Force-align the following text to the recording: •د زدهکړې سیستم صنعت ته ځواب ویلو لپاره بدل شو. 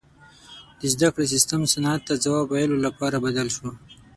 •د 0.79 0.81
زدهکړې 0.93 1.25
سیستم 1.33 1.61
صنعت 1.73 2.01
ته 2.07 2.13
ځواب 2.23 2.45
ویلو 2.49 2.77
لپاره 2.85 3.17
بدل 3.25 3.47
شو. 3.55 3.67